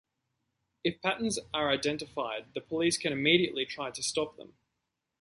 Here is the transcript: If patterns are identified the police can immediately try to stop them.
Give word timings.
If 0.83 0.99
patterns 0.99 1.37
are 1.53 1.69
identified 1.69 2.55
the 2.55 2.61
police 2.61 2.97
can 2.97 3.13
immediately 3.13 3.67
try 3.67 3.91
to 3.91 4.01
stop 4.01 4.35
them. 4.35 4.55